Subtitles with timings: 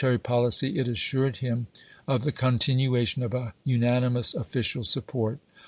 [0.03, 1.67] On his mil itary policy it assured him
[2.07, 5.37] of the continuation of a unanimous official support.